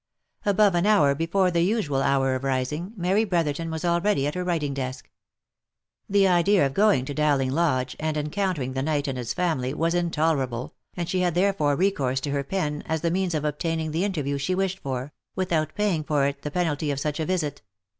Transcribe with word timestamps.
Above 0.47 0.73
an 0.73 0.87
hour 0.87 1.13
before 1.13 1.51
the 1.51 1.61
usual 1.61 2.01
hour 2.01 2.33
of 2.33 2.43
rising, 2.43 2.91
Mary 2.97 3.23
Brotherton 3.23 3.69
was 3.69 3.85
already 3.85 4.25
at 4.25 4.33
her 4.33 4.43
writing 4.43 4.73
desk. 4.73 5.11
The 6.09 6.27
idea 6.27 6.65
of 6.65 6.73
going 6.73 7.05
to 7.05 7.13
Dowling 7.13 7.51
lodge, 7.51 7.95
and 7.99 8.17
encountering 8.17 8.73
the 8.73 8.81
knight 8.81 9.07
and 9.07 9.15
his 9.15 9.35
family, 9.35 9.75
was 9.75 9.93
intolerable, 9.93 10.73
and 10.95 11.07
she 11.07 11.19
had 11.19 11.35
therefore 11.35 11.75
recourse 11.75 12.19
to 12.21 12.31
her 12.31 12.43
pen 12.43 12.81
as 12.87 13.01
the 13.01 13.11
means 13.11 13.35
of 13.35 13.45
obtaining 13.45 13.91
the 13.91 14.03
inter 14.03 14.21
OF 14.21 14.25
MICHAEL 14.25 14.31
ARMSTRONG. 14.33 14.55
223 14.55 14.55
view 14.55 14.55
she 14.55 14.55
wished 14.55 14.79
for, 14.79 15.13
without 15.35 15.75
paying 15.75 16.03
for 16.03 16.25
it 16.25 16.41
the 16.41 16.49
penalty 16.49 16.89
of 16.89 16.99
such 16.99 17.19
a 17.19 17.25
visit. 17.27 17.61